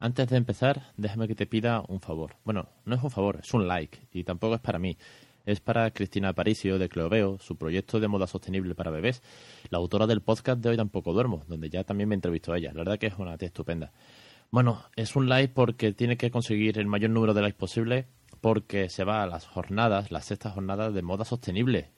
Antes 0.00 0.28
de 0.28 0.36
empezar, 0.36 0.92
déjame 0.96 1.28
que 1.28 1.34
te 1.34 1.46
pida 1.46 1.82
un 1.88 2.00
favor. 2.00 2.36
Bueno, 2.44 2.68
no 2.84 2.94
es 2.94 3.02
un 3.02 3.10
favor, 3.10 3.40
es 3.42 3.54
un 3.54 3.66
like, 3.68 3.98
y 4.12 4.24
tampoco 4.24 4.56
es 4.56 4.60
para 4.60 4.78
mí. 4.78 4.96
Es 5.46 5.60
para 5.60 5.90
Cristina 5.90 6.30
Aparicio 6.30 6.78
de 6.78 6.88
Cleoveo, 6.88 7.38
su 7.38 7.56
proyecto 7.56 8.00
de 8.00 8.08
moda 8.08 8.26
sostenible 8.26 8.74
para 8.74 8.90
bebés, 8.90 9.22
la 9.70 9.78
autora 9.78 10.06
del 10.06 10.22
podcast 10.22 10.60
de 10.60 10.70
Hoy 10.70 10.76
Tampoco 10.76 11.12
Duermo, 11.12 11.44
donde 11.48 11.68
ya 11.68 11.84
también 11.84 12.08
me 12.08 12.14
entrevistó 12.14 12.52
a 12.52 12.58
ella. 12.58 12.72
La 12.72 12.78
verdad 12.78 12.98
que 12.98 13.06
es 13.06 13.14
una 13.18 13.36
tía 13.36 13.48
estupenda. 13.48 13.92
Bueno, 14.50 14.82
es 14.96 15.16
un 15.16 15.28
like 15.28 15.52
porque 15.52 15.92
tiene 15.92 16.16
que 16.16 16.30
conseguir 16.30 16.78
el 16.78 16.86
mayor 16.86 17.10
número 17.10 17.34
de 17.34 17.42
likes 17.42 17.58
posible 17.58 18.06
porque 18.40 18.88
se 18.88 19.04
va 19.04 19.22
a 19.22 19.26
las 19.26 19.46
jornadas, 19.46 20.10
las 20.10 20.26
sextas 20.26 20.52
jornadas 20.54 20.94
de 20.94 21.02
moda 21.02 21.24
sostenible. 21.24 21.90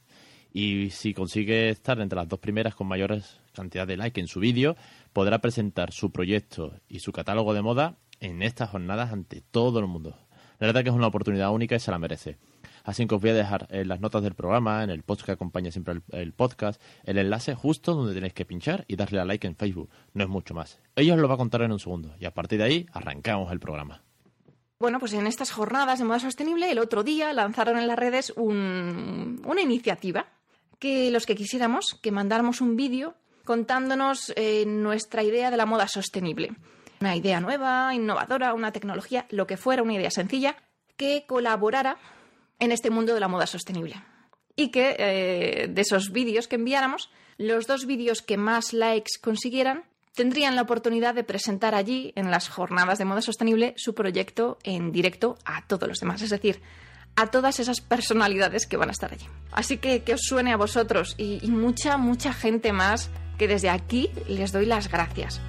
Y 0.52 0.90
si 0.90 1.12
consigue 1.12 1.68
estar 1.68 2.00
entre 2.00 2.16
las 2.16 2.28
dos 2.28 2.38
primeras 2.38 2.74
con 2.74 2.86
mayores 2.86 3.40
cantidad 3.56 3.86
de 3.86 3.96
likes 3.96 4.20
en 4.20 4.28
su 4.28 4.40
vídeo, 4.40 4.76
podrá 5.12 5.40
presentar 5.40 5.92
su 5.92 6.12
proyecto 6.12 6.74
y 6.88 7.00
su 7.00 7.12
catálogo 7.12 7.54
de 7.54 7.62
moda 7.62 7.96
en 8.20 8.42
estas 8.42 8.70
jornadas 8.70 9.12
ante 9.12 9.40
todo 9.40 9.80
el 9.80 9.86
mundo. 9.86 10.16
La 10.58 10.68
verdad 10.68 10.82
que 10.82 10.90
es 10.90 10.94
una 10.94 11.08
oportunidad 11.08 11.50
única 11.50 11.74
y 11.74 11.80
se 11.80 11.90
la 11.90 11.98
merece. 11.98 12.38
Así 12.84 13.06
que 13.06 13.16
os 13.16 13.20
voy 13.20 13.30
a 13.30 13.34
dejar 13.34 13.66
en 13.70 13.88
las 13.88 14.00
notas 14.00 14.22
del 14.22 14.34
programa, 14.34 14.84
en 14.84 14.90
el 14.90 15.02
post 15.02 15.22
que 15.22 15.32
acompaña 15.32 15.72
siempre 15.72 16.00
el, 16.12 16.32
podcast, 16.32 16.80
el 17.02 17.18
enlace 17.18 17.54
justo 17.54 17.94
donde 17.94 18.14
tenéis 18.14 18.32
que 18.32 18.44
pinchar 18.44 18.84
y 18.86 18.94
darle 18.94 19.18
a 19.18 19.24
like 19.24 19.44
en 19.46 19.56
Facebook. 19.56 19.90
No 20.14 20.22
es 20.22 20.30
mucho 20.30 20.54
más. 20.54 20.78
Ella 20.94 21.14
os 21.14 21.20
lo 21.20 21.26
va 21.26 21.34
a 21.34 21.38
contar 21.38 21.62
en 21.62 21.72
un 21.72 21.80
segundo 21.80 22.14
y 22.20 22.26
a 22.26 22.32
partir 22.32 22.58
de 22.58 22.64
ahí 22.64 22.86
arrancamos 22.92 23.50
el 23.50 23.58
programa. 23.58 24.02
Bueno, 24.78 25.00
pues 25.00 25.14
en 25.14 25.26
estas 25.26 25.50
jornadas 25.50 25.98
de 25.98 26.04
moda 26.04 26.20
sostenible, 26.20 26.70
el 26.70 26.78
otro 26.78 27.02
día 27.02 27.32
lanzaron 27.32 27.76
en 27.78 27.88
las 27.88 27.98
redes 27.98 28.32
un, 28.36 29.42
una 29.44 29.62
iniciativa 29.62 30.26
que 30.78 31.10
los 31.10 31.26
que 31.26 31.34
quisiéramos 31.34 31.98
que 32.00 32.12
mandáramos 32.12 32.60
un 32.60 32.76
vídeo 32.76 33.16
contándonos 33.46 34.34
eh, 34.36 34.66
nuestra 34.66 35.22
idea 35.22 35.50
de 35.50 35.56
la 35.56 35.64
moda 35.64 35.88
sostenible. 35.88 36.54
Una 37.00 37.16
idea 37.16 37.40
nueva, 37.40 37.94
innovadora, 37.94 38.52
una 38.52 38.72
tecnología, 38.72 39.24
lo 39.30 39.46
que 39.46 39.56
fuera, 39.56 39.82
una 39.82 39.94
idea 39.94 40.10
sencilla, 40.10 40.56
que 40.98 41.24
colaborara 41.26 41.96
en 42.58 42.72
este 42.72 42.90
mundo 42.90 43.14
de 43.14 43.20
la 43.20 43.28
moda 43.28 43.46
sostenible. 43.46 44.02
Y 44.54 44.70
que 44.70 44.96
eh, 44.98 45.68
de 45.68 45.80
esos 45.80 46.10
vídeos 46.12 46.48
que 46.48 46.56
enviáramos, 46.56 47.10
los 47.38 47.66
dos 47.66 47.86
vídeos 47.86 48.20
que 48.20 48.36
más 48.36 48.72
likes 48.72 49.12
consiguieran 49.22 49.84
tendrían 50.14 50.56
la 50.56 50.62
oportunidad 50.62 51.14
de 51.14 51.24
presentar 51.24 51.74
allí, 51.74 52.12
en 52.16 52.30
las 52.30 52.48
jornadas 52.48 52.98
de 52.98 53.04
moda 53.04 53.20
sostenible, 53.20 53.74
su 53.76 53.94
proyecto 53.94 54.58
en 54.64 54.90
directo 54.90 55.36
a 55.44 55.66
todos 55.66 55.86
los 55.86 55.98
demás. 55.98 56.22
Es 56.22 56.30
decir, 56.30 56.62
a 57.16 57.26
todas 57.26 57.60
esas 57.60 57.82
personalidades 57.82 58.66
que 58.66 58.78
van 58.78 58.88
a 58.88 58.92
estar 58.92 59.12
allí. 59.12 59.26
Así 59.52 59.76
que 59.76 60.02
que 60.02 60.14
os 60.14 60.22
suene 60.22 60.52
a 60.52 60.56
vosotros 60.56 61.14
y, 61.18 61.38
y 61.42 61.50
mucha, 61.50 61.98
mucha 61.98 62.32
gente 62.32 62.72
más 62.72 63.10
que 63.38 63.48
desde 63.48 63.70
aquí 63.70 64.10
les 64.28 64.52
doy 64.52 64.66
las 64.66 64.90
gracias. 64.90 65.40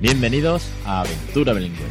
Bienvenidos 0.00 0.72
a 0.86 1.02
Aventura 1.02 1.52
Bilingüe, 1.52 1.84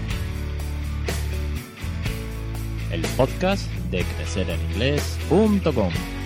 el 2.92 3.02
podcast 3.16 3.72
de 3.92 4.04
crecereninglés.com. 4.04 6.19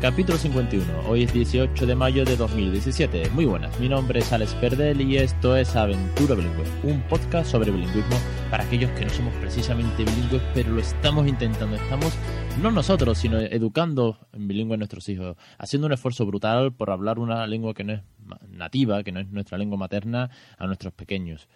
Capítulo 0.00 0.38
51. 0.38 1.08
Hoy 1.08 1.24
es 1.24 1.32
18 1.32 1.84
de 1.84 1.96
mayo 1.96 2.24
de 2.24 2.36
2017. 2.36 3.30
Muy 3.30 3.46
buenas, 3.46 3.80
mi 3.80 3.88
nombre 3.88 4.20
es 4.20 4.32
Alex 4.32 4.54
Perdel 4.54 5.00
y 5.00 5.16
esto 5.16 5.56
es 5.56 5.74
Aventura 5.74 6.36
Bilingüe, 6.36 6.62
un 6.84 7.02
podcast 7.08 7.50
sobre 7.50 7.72
bilingüismo 7.72 8.16
para 8.48 8.62
aquellos 8.62 8.92
que 8.92 9.04
no 9.04 9.10
somos 9.10 9.34
precisamente 9.40 10.04
bilingües, 10.04 10.40
pero 10.54 10.70
lo 10.70 10.80
estamos 10.80 11.26
intentando. 11.26 11.74
Estamos, 11.74 12.16
no 12.62 12.70
nosotros, 12.70 13.18
sino 13.18 13.40
educando 13.40 14.20
en 14.32 14.46
bilingüe 14.46 14.74
a 14.74 14.78
nuestros 14.78 15.08
hijos, 15.08 15.36
haciendo 15.58 15.88
un 15.88 15.92
esfuerzo 15.94 16.24
brutal 16.26 16.72
por 16.72 16.90
hablar 16.90 17.18
una 17.18 17.44
lengua 17.48 17.74
que 17.74 17.82
no 17.82 17.94
es 17.94 18.02
nativa, 18.48 19.02
que 19.02 19.10
no 19.10 19.18
es 19.18 19.28
nuestra 19.30 19.58
lengua 19.58 19.78
materna, 19.78 20.30
a 20.58 20.66
nuestros 20.68 20.92
pequeños. 20.92 21.48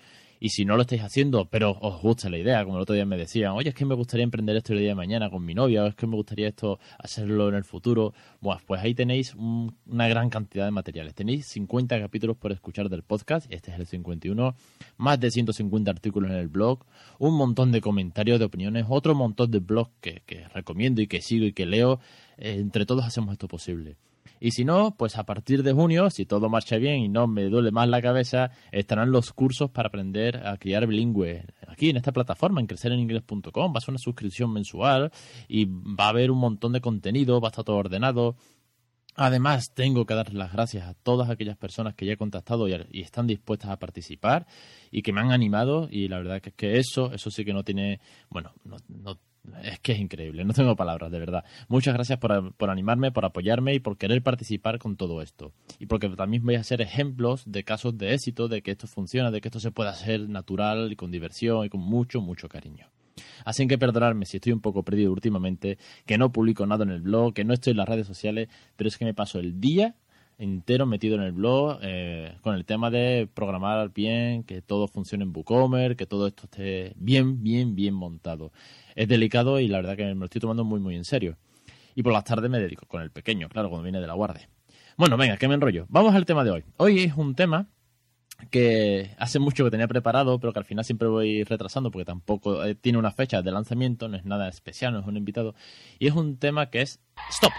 Y 0.45 0.49
si 0.49 0.65
no 0.65 0.75
lo 0.75 0.83
estáis 0.83 1.03
haciendo, 1.03 1.45
pero 1.45 1.79
os 1.81 2.03
gusta 2.03 2.29
la 2.29 2.37
idea, 2.37 2.65
como 2.65 2.75
el 2.75 2.83
otro 2.83 2.97
día 2.97 3.07
me 3.07 3.17
decían, 3.17 3.53
oye, 3.53 3.69
es 3.69 3.77
que 3.77 3.85
me 3.85 3.95
gustaría 3.95 4.25
emprender 4.25 4.57
esto 4.57 4.73
el 4.73 4.81
día 4.81 4.89
de 4.89 4.97
mañana 4.97 5.31
con 5.31 5.45
mi 5.45 5.55
novia, 5.55 5.85
o 5.85 5.87
es 5.87 5.95
que 5.95 6.05
me 6.09 6.17
gustaría 6.17 6.49
esto 6.49 6.81
hacerlo 6.99 7.49
en 7.49 7.55
el 7.55 7.63
futuro, 7.63 8.13
bueno, 8.41 8.61
pues 8.67 8.83
ahí 8.83 8.93
tenéis 8.93 9.37
un, 9.37 9.77
una 9.87 10.09
gran 10.09 10.31
cantidad 10.31 10.65
de 10.65 10.73
materiales. 10.73 11.15
Tenéis 11.15 11.47
50 11.47 11.97
capítulos 12.01 12.37
por 12.37 12.51
escuchar 12.51 12.89
del 12.89 13.05
podcast, 13.05 13.47
este 13.53 13.71
es 13.71 13.79
el 13.79 13.87
51, 13.87 14.57
más 14.97 15.21
de 15.21 15.31
150 15.31 15.89
artículos 15.93 16.33
en 16.33 16.39
el 16.39 16.49
blog, 16.49 16.81
un 17.21 17.37
montón 17.37 17.71
de 17.71 17.81
comentarios, 17.81 18.41
de 18.41 18.47
opiniones, 18.47 18.87
otro 18.89 19.15
montón 19.15 19.49
de 19.49 19.61
blogs 19.61 19.93
que, 20.01 20.23
que 20.27 20.49
recomiendo 20.49 21.01
y 21.01 21.07
que 21.07 21.23
sigo 21.23 21.47
y 21.47 21.53
que 21.53 21.67
leo. 21.67 22.01
Eh, 22.37 22.57
entre 22.59 22.85
todos 22.85 23.05
hacemos 23.05 23.31
esto 23.31 23.47
posible. 23.47 23.97
Y 24.41 24.51
si 24.51 24.65
no, 24.65 24.97
pues 24.97 25.17
a 25.19 25.25
partir 25.25 25.63
de 25.63 25.73
junio, 25.73 26.11
si 26.11 26.27
todo 26.27 26.49
marcha 26.49 26.77
bien 26.77 26.97
y 26.97 27.09
no 27.09 27.27
me 27.27 27.45
duele 27.45 27.71
más 27.71 27.89
la 27.89 28.03
cabeza, 28.03 28.51
estarán 28.71 29.11
los 29.11 29.33
cursos 29.33 29.71
para 29.71 29.89
aprender 29.89 30.47
a 30.47 30.57
criar 30.57 30.87
bilingüe. 30.87 31.45
Aquí 31.69 31.91
en 31.91 31.97
esta 31.97 32.13
plataforma, 32.13 32.61
en 32.61 32.67
crecereningles.com, 32.67 33.73
va 33.73 33.79
a 33.79 33.81
ser 33.81 33.91
una 33.91 33.99
suscripción 33.99 34.53
mensual 34.53 35.13
y 35.49 35.67
va 35.67 36.07
a 36.07 36.09
haber 36.09 36.31
un 36.31 36.39
montón 36.39 36.73
de 36.73 36.81
contenido, 36.81 37.41
va 37.41 37.49
a 37.49 37.51
estar 37.51 37.65
todo 37.65 37.77
ordenado. 37.77 38.37
Además, 39.15 39.73
tengo 39.75 40.07
que 40.07 40.15
dar 40.15 40.33
las 40.33 40.53
gracias 40.53 40.89
a 40.89 40.95
todas 40.95 41.29
aquellas 41.29 41.59
personas 41.59 41.95
que 41.95 42.07
ya 42.07 42.15
he 42.15 42.17
contactado 42.17 42.67
y, 42.67 42.75
y, 42.91 43.03
están 43.03 43.27
dispuestas 43.27 43.71
a 43.71 43.79
participar 43.79 44.47
y 44.91 45.03
que 45.03 45.13
me 45.13 45.21
han 45.21 45.33
animado 45.33 45.87
y 45.91 46.09
la 46.09 46.17
verdad 46.17 46.41
que 46.41 46.53
que 46.53 46.79
eso, 46.79 47.13
eso 47.13 47.31
sí 47.31 47.45
que 47.45 47.53
no 47.53 47.63
tiene, 47.63 48.01
bueno, 48.31 48.53
no, 48.65 48.79
no 48.89 49.19
es 49.63 49.81
que 49.81 49.93
es 49.93 49.99
increíble, 49.99 50.45
no 50.45 50.53
tengo 50.53 50.77
palabras, 50.77 51.11
de 51.11 51.19
verdad. 51.19 51.45
Muchas 51.69 51.95
gracias 51.95 52.19
por, 52.19 52.55
por, 52.55 52.71
animarme, 52.71 53.11
por 53.13 53.25
apoyarme 53.25 53.75
y 53.75 53.81
por 53.81 53.97
querer 53.99 54.23
participar 54.23 54.79
con 54.79 54.97
todo 54.97 55.23
esto. 55.23 55.53
Y 55.79 55.87
porque 55.87 56.09
también 56.11 56.45
voy 56.45 56.55
a 56.55 56.61
hacer 56.61 56.81
ejemplos 56.81 57.43
de 57.47 57.65
casos 57.65 57.99
de 57.99 58.15
éxito, 58.15 58.49
de 58.49 58.63
que 58.63 58.71
esto 58.71 58.87
funciona, 58.87 59.31
de 59.31 59.41
que 59.41 59.49
esto 59.49 59.61
se 59.61 59.73
puede 59.73 59.91
hacer 59.91 60.29
natural 60.29 60.93
y 60.93 60.97
con 60.97 61.11
diversión 61.11 61.65
y 61.65 61.69
con 61.69 61.81
mucho, 61.81 62.21
mucho 62.21 62.49
cariño. 62.49 62.89
Así 63.45 63.67
que 63.67 63.79
perdonadme 63.79 64.27
si 64.27 64.39
estoy 64.39 64.53
un 64.53 64.61
poco 64.61 64.85
perdido 64.85 65.13
últimamente, 65.13 65.79
que 66.07 66.19
no 66.19 66.33
publico 66.33 66.67
nada 66.67 66.85
en 66.85 66.91
el 66.91 67.03
blog, 67.03 67.35
que 67.35 67.45
no 67.45 67.53
estoy 67.53 67.73
en 67.73 67.79
las 67.79 67.89
redes 67.89 68.07
sociales, 68.07 68.49
pero 68.77 68.89
es 68.89 68.97
que 68.97 69.05
me 69.05 69.15
paso 69.15 69.39
el 69.39 69.61
día 69.61 69.97
entero 70.43 70.87
metido 70.87 71.15
en 71.15 71.23
el 71.23 71.33
blog 71.33 71.79
eh, 71.83 72.37
con 72.41 72.57
el 72.57 72.65
tema 72.65 72.91
de 72.91 73.29
programar 73.33 73.91
bien, 73.91 74.43
que 74.43 74.61
todo 74.61 74.89
funcione 74.89 75.25
en 75.25 75.33
WooCommerce, 75.35 75.97
que 75.97 76.07
todo 76.07 76.27
esto 76.27 76.45
esté 76.45 76.95
bien, 76.97 77.43
bien, 77.43 77.77
bien 77.77 77.95
montado. 77.95 78.53
Es 78.97 79.07
delicado 79.09 79.61
y 79.61 79.69
la 79.69 79.79
verdad 79.79 79.97
que 79.97 80.05
me 80.05 80.15
lo 80.15 80.25
estoy 80.25 80.41
tomando 80.41 80.65
muy, 80.65 80.81
muy 80.81 80.97
en 80.97 81.05
serio. 81.05 81.37
Y 81.95 82.03
por 82.03 82.13
las 82.13 82.25
tardes 82.25 82.51
me 82.51 82.59
dedico 82.59 82.87
con 82.87 83.03
el 83.03 83.11
pequeño, 83.11 83.49
claro, 83.49 83.69
cuando 83.69 83.85
viene 83.85 84.01
de 84.01 84.07
la 84.07 84.15
guardia. 84.15 84.49
Bueno, 84.97 85.17
venga, 85.17 85.37
que 85.37 85.47
me 85.47 85.55
enrollo. 85.55 85.87
Vamos 85.89 86.15
al 86.15 86.27
tema 86.27 86.43
de 86.43 86.51
hoy. 86.51 86.65
Hoy 86.77 87.01
es 87.01 87.15
un 87.15 87.35
tema 87.35 87.69
que 88.51 89.15
hace 89.19 89.39
mucho 89.39 89.65
que 89.65 89.71
tenía 89.71 89.87
preparado, 89.87 90.41
pero 90.41 90.53
que 90.53 90.59
al 90.59 90.65
final 90.65 90.85
siempre 90.85 91.07
voy 91.07 91.45
retrasando 91.45 91.93
porque 91.93 92.05
tampoco 92.05 92.65
eh, 92.65 92.75
tiene 92.75 92.99
una 92.99 93.13
fecha 93.13 93.43
de 93.43 93.53
lanzamiento, 93.53 94.09
no 94.09 94.17
es 94.17 94.25
nada 94.25 94.49
especial, 94.49 94.93
no 94.93 95.01
es 95.01 95.07
un 95.07 95.17
invitado. 95.17 95.55
Y 96.01 96.09
es 96.09 96.15
un 96.15 96.39
tema 96.39 96.69
que 96.69 96.83
es 96.83 97.01
Stop. 97.31 97.53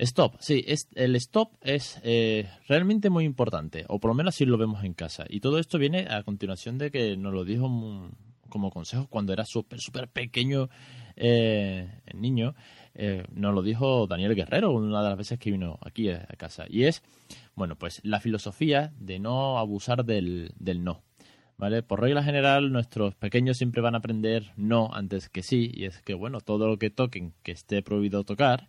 Stop, 0.00 0.36
sí, 0.40 0.64
es, 0.66 0.88
el 0.94 1.14
stop 1.16 1.52
es 1.60 2.00
eh, 2.02 2.48
realmente 2.66 3.10
muy 3.10 3.26
importante, 3.26 3.84
o 3.86 3.98
por 3.98 4.10
lo 4.10 4.14
menos 4.14 4.34
así 4.34 4.46
lo 4.46 4.56
vemos 4.56 4.82
en 4.82 4.94
casa. 4.94 5.26
Y 5.28 5.40
todo 5.40 5.58
esto 5.58 5.76
viene 5.76 6.06
a 6.08 6.22
continuación 6.22 6.78
de 6.78 6.90
que 6.90 7.18
nos 7.18 7.34
lo 7.34 7.44
dijo 7.44 8.10
como 8.48 8.70
consejo 8.70 9.08
cuando 9.10 9.34
era 9.34 9.44
súper, 9.44 9.78
súper 9.78 10.08
pequeño 10.08 10.70
eh, 11.16 12.00
niño. 12.14 12.54
Eh, 12.94 13.24
nos 13.34 13.54
lo 13.54 13.60
dijo 13.60 14.06
Daniel 14.06 14.34
Guerrero 14.34 14.72
una 14.72 15.02
de 15.02 15.08
las 15.10 15.18
veces 15.18 15.38
que 15.38 15.50
vino 15.50 15.78
aquí 15.82 16.08
a 16.08 16.24
casa. 16.38 16.64
Y 16.66 16.84
es, 16.84 17.02
bueno, 17.54 17.76
pues 17.76 18.00
la 18.02 18.20
filosofía 18.20 18.94
de 18.98 19.18
no 19.18 19.58
abusar 19.58 20.06
del, 20.06 20.54
del 20.58 20.82
no. 20.82 21.02
¿Vale? 21.58 21.82
Por 21.82 22.00
regla 22.00 22.22
general, 22.22 22.72
nuestros 22.72 23.14
pequeños 23.16 23.58
siempre 23.58 23.82
van 23.82 23.94
a 23.94 23.98
aprender 23.98 24.52
no 24.56 24.88
antes 24.94 25.28
que 25.28 25.42
sí, 25.42 25.70
y 25.74 25.84
es 25.84 26.00
que, 26.00 26.14
bueno, 26.14 26.40
todo 26.40 26.66
lo 26.66 26.78
que 26.78 26.88
toquen 26.88 27.34
que 27.42 27.52
esté 27.52 27.82
prohibido 27.82 28.24
tocar, 28.24 28.66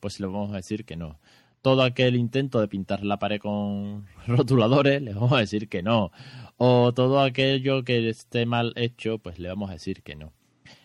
pues 0.00 0.20
le 0.20 0.26
vamos 0.26 0.52
a 0.52 0.56
decir 0.56 0.84
que 0.84 0.96
no. 0.96 1.18
Todo 1.60 1.82
aquel 1.82 2.16
intento 2.16 2.60
de 2.60 2.68
pintar 2.68 3.04
la 3.04 3.18
pared 3.18 3.40
con 3.40 4.06
rotuladores, 4.26 5.00
le 5.00 5.14
vamos 5.14 5.32
a 5.32 5.38
decir 5.38 5.68
que 5.68 5.82
no. 5.82 6.10
O 6.56 6.92
todo 6.92 7.20
aquello 7.20 7.84
que 7.84 8.08
esté 8.08 8.46
mal 8.46 8.72
hecho, 8.76 9.18
pues 9.18 9.38
le 9.38 9.48
vamos 9.48 9.70
a 9.70 9.74
decir 9.74 10.02
que 10.02 10.16
no. 10.16 10.32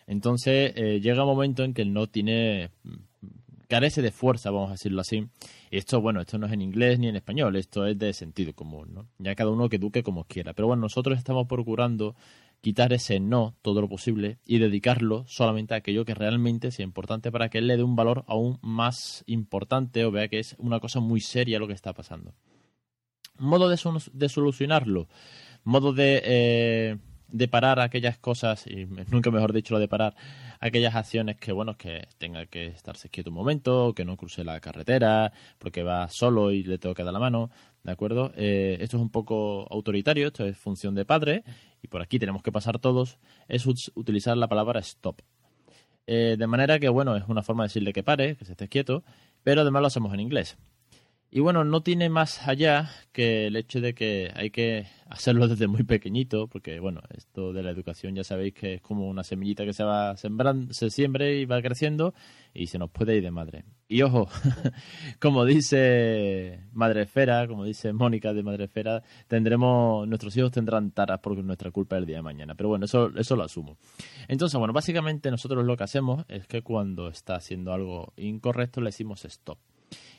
Entonces 0.06 0.72
eh, 0.76 1.00
llega 1.00 1.22
un 1.22 1.28
momento 1.28 1.64
en 1.64 1.74
que 1.74 1.82
el 1.82 1.92
no 1.92 2.06
tiene 2.06 2.70
carece 3.68 4.00
de 4.02 4.10
fuerza, 4.10 4.50
vamos 4.50 4.70
a 4.70 4.72
decirlo 4.72 5.02
así. 5.02 5.28
Esto, 5.70 6.00
bueno, 6.00 6.20
esto 6.20 6.38
no 6.38 6.46
es 6.46 6.52
en 6.52 6.62
inglés 6.62 6.98
ni 6.98 7.08
en 7.08 7.16
español, 7.16 7.54
esto 7.56 7.86
es 7.86 7.98
de 7.98 8.12
sentido 8.14 8.54
común, 8.54 8.94
¿no? 8.94 9.06
Ya 9.18 9.34
cada 9.34 9.50
uno 9.50 9.68
que 9.68 9.76
eduque 9.76 10.02
como 10.02 10.24
quiera. 10.24 10.54
Pero 10.54 10.68
bueno, 10.68 10.82
nosotros 10.82 11.18
estamos 11.18 11.46
procurando 11.46 12.16
quitar 12.60 12.92
ese 12.92 13.20
no 13.20 13.56
todo 13.62 13.80
lo 13.80 13.88
posible 13.88 14.38
y 14.44 14.58
dedicarlo 14.58 15.24
solamente 15.26 15.74
a 15.74 15.78
aquello 15.78 16.04
que 16.04 16.14
realmente 16.14 16.70
sea 16.70 16.84
importante 16.84 17.30
para 17.30 17.48
que 17.48 17.58
él 17.58 17.66
le 17.66 17.76
dé 17.76 17.82
un 17.82 17.96
valor 17.96 18.24
aún 18.26 18.58
más 18.62 19.22
importante 19.26 20.04
o 20.04 20.10
vea 20.10 20.28
que 20.28 20.38
es 20.38 20.56
una 20.58 20.80
cosa 20.80 21.00
muy 21.00 21.20
seria 21.20 21.58
lo 21.58 21.68
que 21.68 21.74
está 21.74 21.92
pasando. 21.92 22.34
Modo 23.38 23.68
de, 23.68 23.76
solucionarlo, 24.28 25.08
modo 25.62 25.92
de 25.92 26.22
eh, 26.24 26.96
de 27.28 27.48
parar 27.48 27.78
aquellas 27.80 28.18
cosas, 28.18 28.66
y 28.66 28.86
nunca 29.10 29.30
mejor 29.30 29.52
dicho 29.52 29.74
lo 29.74 29.80
de 29.80 29.88
parar, 29.88 30.14
aquellas 30.60 30.94
acciones 30.94 31.36
que, 31.36 31.52
bueno, 31.52 31.76
que 31.76 32.08
tenga 32.18 32.46
que 32.46 32.66
estarse 32.66 33.08
quieto 33.08 33.30
un 33.30 33.36
momento, 33.36 33.92
que 33.94 34.04
no 34.04 34.16
cruce 34.16 34.44
la 34.44 34.60
carretera, 34.60 35.32
porque 35.58 35.82
va 35.82 36.08
solo 36.08 36.50
y 36.50 36.62
le 36.62 36.78
tengo 36.78 36.94
que 36.94 37.04
dar 37.04 37.12
la 37.12 37.18
mano, 37.18 37.50
¿de 37.84 37.92
acuerdo? 37.92 38.32
Eh, 38.36 38.78
esto 38.80 38.96
es 38.96 39.02
un 39.02 39.10
poco 39.10 39.66
autoritario, 39.70 40.28
esto 40.28 40.46
es 40.46 40.56
función 40.56 40.94
de 40.94 41.04
padre, 41.04 41.44
y 41.82 41.88
por 41.88 42.02
aquí 42.02 42.18
tenemos 42.18 42.42
que 42.42 42.52
pasar 42.52 42.78
todos, 42.78 43.18
es 43.48 43.66
utilizar 43.66 44.36
la 44.36 44.48
palabra 44.48 44.80
stop. 44.80 45.20
Eh, 46.06 46.36
de 46.38 46.46
manera 46.46 46.78
que, 46.78 46.88
bueno, 46.88 47.16
es 47.16 47.24
una 47.28 47.42
forma 47.42 47.64
de 47.64 47.68
decirle 47.68 47.92
que 47.92 48.02
pare, 48.02 48.36
que 48.36 48.46
se 48.46 48.52
esté 48.52 48.68
quieto, 48.68 49.04
pero 49.42 49.60
además 49.60 49.82
lo 49.82 49.88
hacemos 49.88 50.14
en 50.14 50.20
inglés. 50.20 50.56
Y 51.30 51.40
bueno, 51.40 51.62
no 51.62 51.82
tiene 51.82 52.08
más 52.08 52.48
allá 52.48 52.90
que 53.12 53.48
el 53.48 53.56
hecho 53.56 53.82
de 53.82 53.92
que 53.94 54.32
hay 54.34 54.48
que 54.48 54.86
hacerlo 55.10 55.46
desde 55.46 55.66
muy 55.66 55.82
pequeñito, 55.82 56.46
porque 56.48 56.80
bueno, 56.80 57.02
esto 57.14 57.52
de 57.52 57.62
la 57.62 57.70
educación 57.70 58.14
ya 58.14 58.24
sabéis 58.24 58.54
que 58.54 58.74
es 58.74 58.80
como 58.80 59.08
una 59.08 59.22
semillita 59.22 59.66
que 59.66 59.74
se 59.74 59.84
va 59.84 60.16
sembrando, 60.16 60.72
se 60.72 60.88
siembre 60.88 61.38
y 61.38 61.44
va 61.44 61.60
creciendo 61.60 62.14
y 62.54 62.68
se 62.68 62.78
nos 62.78 62.90
puede 62.90 63.16
ir 63.16 63.22
de 63.22 63.30
madre. 63.30 63.64
Y 63.88 64.00
ojo, 64.00 64.26
como 65.20 65.44
dice 65.44 66.60
Madre 66.72 67.02
Esfera, 67.02 67.46
como 67.46 67.64
dice 67.64 67.92
Mónica 67.92 68.32
de 68.32 68.42
Madre 68.42 68.64
Esfera, 68.64 69.02
tendremos, 69.26 70.08
nuestros 70.08 70.34
hijos 70.38 70.50
tendrán 70.50 70.92
taras 70.92 71.20
porque 71.22 71.42
nuestra 71.42 71.70
culpa 71.70 71.98
el 71.98 72.06
día 72.06 72.16
de 72.16 72.22
mañana. 72.22 72.54
Pero 72.54 72.70
bueno, 72.70 72.86
eso, 72.86 73.10
eso 73.18 73.36
lo 73.36 73.44
asumo. 73.44 73.76
Entonces, 74.28 74.58
bueno, 74.58 74.72
básicamente 74.72 75.30
nosotros 75.30 75.62
lo 75.66 75.76
que 75.76 75.84
hacemos 75.84 76.24
es 76.28 76.46
que 76.46 76.62
cuando 76.62 77.08
está 77.08 77.34
haciendo 77.34 77.74
algo 77.74 78.14
incorrecto 78.16 78.80
le 78.80 78.88
decimos 78.88 79.26
stop. 79.26 79.58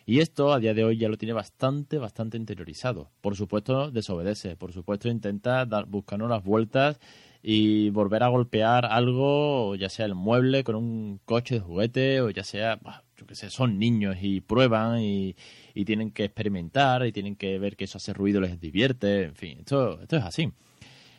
Y 0.06 0.20
esto 0.20 0.54
a 0.54 0.60
día 0.60 0.74
de 0.74 0.84
hoy 0.84 0.98
ya 0.98 1.08
lo 1.10 1.18
tiene 1.18 1.34
bastante, 1.34 1.98
bastante 1.98 2.38
interiorizado. 2.38 3.12
Por 3.22 3.36
supuesto, 3.36 3.92
desobedece. 3.92 4.56
Por 4.56 4.74
supuesto, 4.74 5.08
intenta 5.08 5.66
dar, 5.66 5.86
buscar 5.86 6.22
unas 6.24 6.44
vueltas 6.44 7.00
y 7.42 7.90
volver 7.92 8.24
a 8.24 8.28
golpear 8.28 8.86
algo, 8.86 9.76
ya 9.76 9.90
sea 9.90 10.06
el 10.06 10.16
mueble 10.16 10.64
con 10.64 10.76
un 10.76 11.20
coche 11.26 11.56
de 11.56 11.62
juguete, 11.62 12.22
o 12.22 12.30
ya 12.30 12.44
sea, 12.44 12.80
yo 13.16 13.26
qué 13.26 13.36
sé, 13.36 13.50
son 13.50 13.80
niños 13.80 14.18
y 14.22 14.42
prueban 14.42 15.00
y, 15.00 15.36
y, 15.74 15.86
tienen 15.86 16.12
que 16.12 16.26
experimentar 16.26 17.06
y 17.06 17.12
tienen 17.12 17.36
que 17.36 17.58
ver 17.60 17.78
que 17.78 17.86
eso 17.86 17.98
hace 17.98 18.14
ruido, 18.14 18.42
les 18.42 18.60
divierte, 18.60 19.24
en 19.24 19.36
fin, 19.36 19.60
esto, 19.60 20.02
esto 20.02 20.18
es 20.18 20.24
así. 20.24 20.52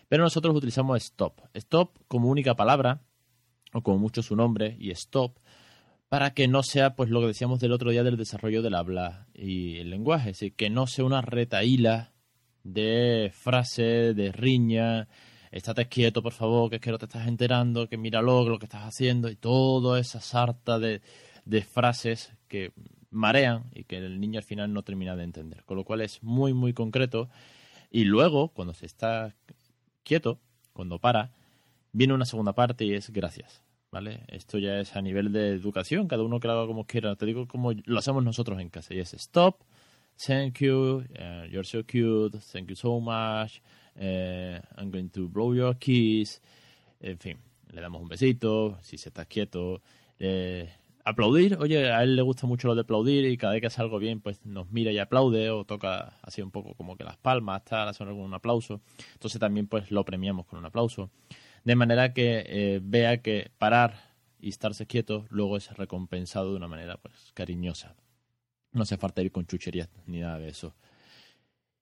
Pero 0.08 0.25
nosotros 0.25 0.55
utilizamos 0.55 1.03
stop. 1.03 1.41
Stop 1.55 1.96
como 2.08 2.29
única 2.29 2.55
palabra, 2.56 3.00
o 3.73 3.82
como 3.82 3.99
mucho 3.99 4.23
su 4.23 4.35
nombre, 4.37 4.76
y 4.79 4.91
stop 4.91 5.38
para 6.11 6.35
que 6.35 6.49
no 6.49 6.65
sea 6.65 6.97
pues 6.97 7.09
lo 7.09 7.21
que 7.21 7.29
decíamos 7.29 7.61
del 7.61 7.71
otro 7.71 7.93
día 7.93 8.03
del 8.03 8.17
desarrollo 8.17 8.62
del 8.62 8.75
habla 8.75 9.29
y 9.33 9.79
el 9.79 9.91
lenguaje, 9.91 10.31
es 10.31 10.45
que 10.57 10.69
no 10.69 10.89
sea 10.89 11.05
una 11.05 11.23
retaíla 11.23 12.12
de 12.65 13.31
frase, 13.33 14.12
de 14.12 14.33
riña, 14.33 15.07
estate 15.53 15.87
quieto 15.87 16.21
por 16.21 16.33
favor, 16.33 16.69
que 16.69 16.77
es 16.77 16.83
que 16.83 16.91
no 16.91 16.99
te 16.99 17.07
estás 17.07 17.29
enterando, 17.29 17.89
que 17.89 17.97
míralo, 17.97 18.43
lo 18.49 18.59
que 18.59 18.67
estás 18.67 18.83
haciendo 18.83 19.31
y 19.31 19.37
toda 19.37 20.01
esa 20.01 20.21
sarta 20.21 20.81
de, 20.81 21.01
de 21.45 21.62
frases 21.62 22.33
que 22.49 22.73
marean 23.11 23.71
y 23.73 23.85
que 23.85 23.99
el 23.99 24.19
niño 24.19 24.41
al 24.41 24.45
final 24.45 24.73
no 24.73 24.83
termina 24.83 25.15
de 25.15 25.23
entender. 25.23 25.65
Con 25.65 25.77
lo 25.77 25.85
cual 25.85 26.01
es 26.01 26.25
muy, 26.25 26.53
muy 26.53 26.73
concreto. 26.73 27.29
Y 27.89 28.03
luego, 28.05 28.49
cuando 28.49 28.75
se 28.75 28.87
está 28.87 29.37
quieto, 30.03 30.41
cuando 30.73 30.99
para, 30.99 31.31
viene 31.93 32.15
una 32.15 32.25
segunda 32.25 32.53
parte 32.53 32.85
y 32.85 32.95
es 32.95 33.11
gracias. 33.11 33.63
¿Vale? 33.91 34.25
Esto 34.29 34.59
ya 34.59 34.81
es 34.81 34.97
a 34.97 35.03
nivel 35.03 35.33
de 35.33 35.49
educación, 35.51 36.09
cada 36.09 36.23
uno 36.23 36.41
que 36.41 36.49
lo 36.49 36.55
haga 36.55 36.67
como 36.67 36.87
quiera. 36.87 37.17
Te 37.17 37.27
digo 37.27 37.47
como 37.47 37.73
lo 37.73 37.99
hacemos 37.99 38.25
nosotros 38.25 38.61
en 38.61 38.71
casa. 38.71 38.95
Y 38.95 39.01
es 39.01 39.15
stop, 39.15 39.61
thank 40.27 40.59
you, 40.59 41.05
uh, 41.19 41.47
you're 41.51 41.65
so 41.65 41.83
cute, 41.85 42.39
thank 42.53 42.69
you 42.69 42.77
so 42.77 43.01
much, 43.01 43.61
uh, 43.97 44.61
I'm 44.77 44.91
going 44.91 45.09
to 45.11 45.29
blow 45.29 45.55
your 45.55 45.77
kiss. 45.77 46.41
En 47.01 47.19
fin, 47.19 47.39
le 47.73 47.81
damos 47.81 48.03
un 48.03 48.09
besito, 48.09 48.79
si 48.83 48.99
se 48.99 49.09
está 49.09 49.25
quieto. 49.25 49.83
aplaudir, 51.03 51.57
oye, 51.59 51.91
a 51.91 52.03
él 52.03 52.15
le 52.15 52.23
gusta 52.23 52.47
mucho 52.47 52.69
lo 52.69 52.75
de 52.75 52.83
aplaudir 52.83 53.25
y 53.25 53.37
cada 53.37 53.55
vez 53.55 53.63
que 53.63 53.67
hace 53.69 53.81
algo 53.81 53.99
bien, 53.99 54.21
pues 54.21 54.45
nos 54.45 54.71
mira 54.71 54.93
y 54.93 54.99
aplaude 54.99 55.51
o 55.51 55.65
toca 55.65 56.19
así 56.23 56.43
un 56.43 56.51
poco 56.51 56.75
como 56.75 56.97
que 56.97 57.05
las 57.05 57.17
palmas, 57.17 57.65
tal, 57.65 57.89
hace 57.89 58.05
algún 58.05 58.33
aplauso. 58.35 58.81
Entonces 59.15 59.41
también 59.41 59.67
pues 59.67 59.91
lo 59.91 60.05
premiamos 60.05 60.47
con 60.47 60.59
un 60.59 60.67
aplauso 60.67 61.11
de 61.65 61.77
manera 61.77 62.12
que 62.12 62.45
eh, 62.47 62.81
vea 62.83 63.23
que 63.23 63.51
parar 63.59 64.11
y 64.39 64.49
estarse 64.49 64.87
quieto 64.87 65.27
luego 65.31 65.57
es 65.57 65.77
recompensado 65.77 66.51
de 66.51 66.57
una 66.57 66.69
manera 66.69 66.97
pues 66.97 67.33
cariñosa. 67.35 67.97
No 68.73 68.83
hace 68.83 68.97
falta 68.97 69.23
ir 69.23 69.33
con 69.33 69.47
chucherías 69.47 69.89
ni 70.07 70.21
nada 70.21 70.39
de 70.39 70.49
eso. 70.49 70.75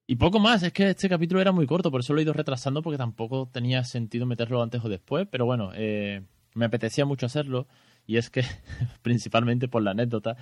Y 0.06 0.16
poco 0.16 0.40
más, 0.40 0.62
es 0.62 0.72
que 0.72 0.88
este 0.90 1.08
capítulo 1.08 1.40
era 1.40 1.52
muy 1.52 1.66
corto, 1.66 1.90
por 1.90 2.00
eso 2.00 2.14
lo 2.14 2.20
he 2.20 2.22
ido 2.22 2.32
retrasando 2.32 2.82
porque 2.82 2.96
tampoco 2.96 3.48
tenía 3.52 3.84
sentido 3.84 4.24
meterlo 4.24 4.62
antes 4.62 4.82
o 4.82 4.88
después, 4.88 5.28
pero 5.30 5.44
bueno, 5.44 5.70
eh, 5.74 6.22
me 6.54 6.64
apetecía 6.64 7.04
mucho 7.04 7.26
hacerlo 7.26 7.68
y 8.06 8.16
es 8.16 8.30
que 8.30 8.42
principalmente 9.02 9.68
por 9.68 9.82
la 9.82 9.90
anécdota 9.90 10.36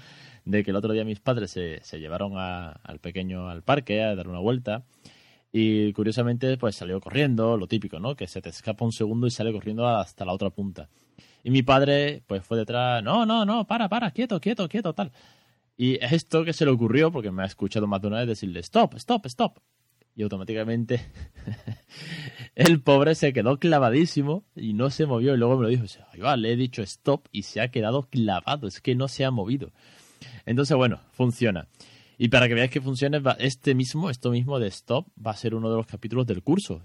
de 0.45 0.63
que 0.63 0.71
el 0.71 0.77
otro 0.77 0.93
día 0.93 1.05
mis 1.05 1.19
padres 1.19 1.51
se, 1.51 1.81
se 1.83 1.99
llevaron 1.99 2.35
al 2.39 3.01
pequeño 3.01 3.49
al 3.49 3.63
parque 3.63 4.05
a 4.05 4.15
dar 4.15 4.29
una 4.29 4.39
vuelta 4.39 4.85
y 5.53 5.93
curiosamente, 5.93 6.57
pues 6.57 6.77
salió 6.77 7.01
corriendo, 7.01 7.57
lo 7.57 7.67
típico, 7.67 7.99
¿no? 7.99 8.15
Que 8.15 8.27
se 8.27 8.43
te 8.43 8.51
escapa 8.51 8.85
un 8.85 8.93
segundo 8.93 9.27
y 9.27 9.31
sale 9.31 9.53
corriendo 9.53 9.87
hasta 9.87 10.25
la 10.25 10.33
otra 10.33 10.51
punta. 10.51 10.89
Y 11.43 11.51
mi 11.51 11.63
padre, 11.63 12.23
pues 12.27 12.45
fue 12.45 12.59
detrás, 12.59 13.03
no, 13.03 13.25
no, 13.25 13.45
no, 13.45 13.67
para, 13.67 13.89
para, 13.89 14.11
quieto, 14.11 14.41
quieto, 14.41 14.69
quieto, 14.69 14.93
tal. 14.93 15.13
Y 15.77 16.03
es 16.05 16.13
esto 16.13 16.45
que 16.45 16.53
se 16.53 16.65
le 16.65 16.71
ocurrió, 16.71 17.13
porque 17.13 17.31
me 17.31 17.43
ha 17.43 17.47
escuchado 17.47 17.87
más 17.87 18.01
de 18.01 18.09
una 18.09 18.19
vez 18.19 18.29
decirle, 18.29 18.61
stop, 18.61 18.95
stop, 18.95 19.27
stop. 19.27 19.59
Y 20.15 20.23
automáticamente 20.23 21.01
el 22.55 22.83
pobre 22.83 23.15
se 23.15 23.35
quedó 23.35 23.59
clavadísimo 23.59 24.45
y 24.57 24.73
no 24.73 24.91
se 24.91 25.05
movió. 25.05 25.35
Y 25.35 25.37
luego 25.37 25.59
me 25.59 25.65
lo 25.65 25.69
dijo, 25.69 25.85
Ay, 26.11 26.21
va, 26.21 26.37
le 26.37 26.53
he 26.53 26.57
dicho 26.57 26.83
stop 26.83 27.29
y 27.31 27.43
se 27.43 27.61
ha 27.61 27.71
quedado 27.71 28.09
clavado, 28.09 28.67
es 28.67 28.81
que 28.81 28.95
no 28.95 29.09
se 29.09 29.27
ha 29.27 29.31
movido. 29.31 29.73
Entonces, 30.47 30.77
bueno, 30.77 31.01
funciona. 31.13 31.69
Y 32.19 32.29
para 32.29 32.49
que 32.49 32.55
veáis 32.55 32.71
que 32.71 32.81
funcione, 32.81 33.21
este 33.39 33.75
mismo, 33.75 34.09
esto 34.09 34.31
mismo 34.31 34.59
de 34.59 34.69
Stop, 34.69 35.09
va 35.25 35.33
a 35.33 35.37
ser 35.37 35.55
uno 35.55 35.71
de 35.71 35.77
los 35.77 35.87
capítulos 35.87 36.27
del 36.27 36.43
curso. 36.43 36.83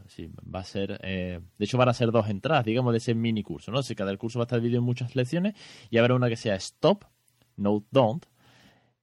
Va 0.54 0.60
a 0.60 0.64
ser, 0.64 1.00
eh, 1.04 1.40
de 1.58 1.66
hecho, 1.66 1.78
van 1.78 1.90
a 1.90 1.94
ser 1.94 2.12
dos 2.12 2.30
entradas, 2.30 2.66
digamos, 2.66 2.92
de 2.92 2.98
ese 2.98 3.16
mini 3.16 3.44
curso, 3.44 3.72
¿no? 3.72 3.80
O 3.80 3.84
cada 3.96 4.16
curso 4.18 4.40
va 4.40 4.44
a 4.44 4.46
estar 4.46 4.60
dividido 4.60 4.80
en 4.80 4.86
muchas 4.86 5.16
lecciones 5.16 5.56
y 5.90 5.98
habrá 5.98 6.16
una 6.16 6.28
que 6.28 6.36
sea 6.36 6.56
Stop, 6.56 7.06
No 7.56 7.86
Don't 7.92 8.26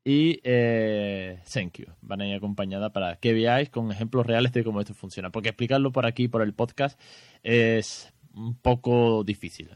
y 0.05 0.41
eh, 0.43 1.41
Thank 1.53 1.81
You. 1.81 1.87
Van 2.03 2.21
a 2.21 2.27
ir 2.27 2.35
acompañada 2.35 2.93
para 2.93 3.17
que 3.17 3.33
veáis 3.33 3.71
con 3.71 3.91
ejemplos 3.91 4.27
reales 4.27 4.53
de 4.53 4.65
cómo 4.65 4.81
esto 4.81 4.95
funciona. 4.95 5.31
Porque 5.31 5.51
explicarlo 5.51 5.93
por 5.93 6.07
aquí, 6.07 6.29
por 6.29 6.43
el 6.43 6.53
podcast, 6.55 7.01
es 7.43 8.13
un 8.35 8.55
poco 8.55 9.25
difícil. 9.25 9.71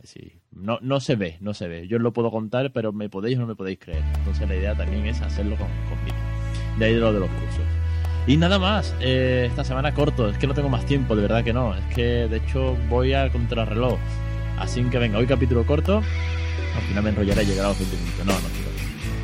No, 0.50 0.78
no 0.80 1.00
se 1.00 1.16
ve, 1.16 1.38
no 1.40 1.54
se 1.54 1.68
ve. 1.68 1.88
Yo 1.88 1.96
os 1.96 2.02
lo 2.02 2.12
puedo 2.12 2.30
contar, 2.30 2.72
pero 2.72 2.92
me 2.92 3.08
podéis 3.08 3.38
o 3.38 3.40
no 3.40 3.46
me 3.46 3.56
podéis 3.56 3.78
creer. 3.78 4.02
Entonces 4.18 4.48
la 4.48 4.56
idea 4.56 4.76
también 4.76 5.06
es 5.06 5.20
hacerlo 5.20 5.56
con, 5.56 5.68
con 5.88 6.31
de 6.78 6.84
ahí 6.84 6.94
de 6.94 7.00
lo 7.00 7.12
de 7.12 7.20
los 7.20 7.30
cursos. 7.30 7.64
Y 8.26 8.36
nada 8.36 8.58
más, 8.58 8.94
eh, 9.00 9.46
esta 9.48 9.64
semana 9.64 9.92
corto, 9.94 10.28
es 10.28 10.38
que 10.38 10.46
no 10.46 10.54
tengo 10.54 10.68
más 10.68 10.86
tiempo, 10.86 11.16
de 11.16 11.22
verdad 11.22 11.42
que 11.42 11.52
no. 11.52 11.74
Es 11.74 11.84
que 11.94 12.02
de 12.28 12.36
hecho 12.36 12.76
voy 12.88 13.14
a 13.14 13.30
contrarreloj. 13.30 13.98
Así 14.58 14.82
que 14.84 14.98
venga, 14.98 15.18
hoy 15.18 15.26
capítulo 15.26 15.66
corto. 15.66 15.96
Al 15.96 16.82
final 16.82 17.02
me 17.02 17.10
enrollaré 17.10 17.42
y 17.42 17.46
llegará 17.46 17.68
a 17.68 17.70
los 17.70 17.78
20 17.78 17.96
minutos. 17.96 18.26
No, 18.26 18.32
no 18.32 18.48
quiero. 18.54 18.72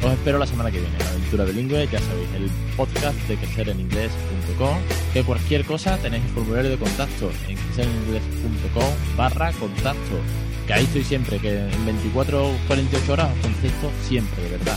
Os 0.05 0.13
espero 0.13 0.39
la 0.39 0.47
semana 0.47 0.71
que 0.71 0.79
viene, 0.79 0.95
Aventura 1.11 1.45
Bilingüe, 1.45 1.89
ya 1.91 1.99
sabéis, 2.01 2.29
el 2.37 2.51
podcast 2.77 3.17
de 3.29 3.37
crecereninglés.com. 3.37 4.77
Que 5.13 5.23
cualquier 5.25 5.65
cosa 5.65 5.97
tenéis 5.99 6.25
el 6.25 6.31
formulario 6.31 6.71
de 6.71 6.77
contacto 6.77 7.31
en 7.49 7.57
crecereninglés.com 7.57 9.17
barra 9.17 9.53
contacto. 9.53 10.21
Que 10.67 10.75
ahí 10.75 10.85
estoy 10.85 11.05
siempre, 11.05 11.39
que 11.39 11.59
en 11.59 11.87
24 11.87 12.49
o 12.49 12.53
48 12.67 13.13
horas 13.13 13.33
os 13.33 13.39
contesto 13.41 13.91
siempre, 14.03 14.43
de 14.43 14.51
verdad. 14.51 14.77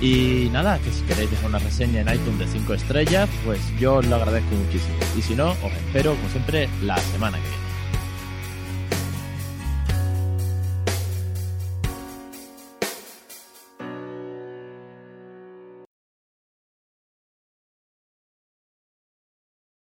Y 0.00 0.48
nada, 0.52 0.78
que 0.78 0.92
si 0.92 1.02
queréis 1.02 1.30
dejar 1.30 1.46
una 1.50 1.58
reseña 1.58 2.00
en 2.02 2.08
iTunes 2.08 2.38
de 2.38 2.46
5 2.46 2.74
estrellas, 2.74 3.28
pues 3.44 3.60
yo 3.80 3.96
os 3.96 4.06
lo 4.06 4.16
agradezco 4.16 4.54
muchísimo. 4.54 4.94
Y 5.16 5.22
si 5.22 5.34
no, 5.34 5.50
os 5.50 5.72
espero, 5.86 6.14
como 6.14 6.28
siempre, 6.28 6.68
la 6.82 6.96
semana 6.98 7.38
que 7.38 7.48
viene. 7.48 7.67